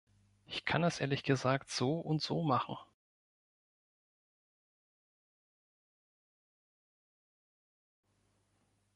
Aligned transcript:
Ich 0.47 0.65
kann 0.65 0.83
es 0.83 0.99
ehrlich 0.99 1.21
gesagt 1.21 1.69
so 1.69 1.99
und 1.99 2.23
so 2.23 2.41
machen. 2.41 2.75